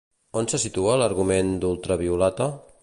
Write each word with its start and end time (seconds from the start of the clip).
On 0.39 0.47
se 0.53 0.59
situa 0.63 0.95
l'argument 1.01 1.53
d'Ultraviolata? 1.65 2.51